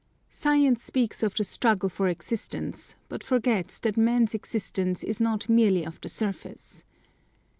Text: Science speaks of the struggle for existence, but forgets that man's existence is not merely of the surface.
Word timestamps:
Science 0.31 0.81
speaks 0.83 1.21
of 1.21 1.35
the 1.35 1.43
struggle 1.43 1.87
for 1.87 2.07
existence, 2.07 2.95
but 3.07 3.23
forgets 3.23 3.77
that 3.77 3.97
man's 3.97 4.33
existence 4.33 5.03
is 5.03 5.21
not 5.21 5.47
merely 5.47 5.85
of 5.85 6.01
the 6.01 6.09
surface. 6.09 6.83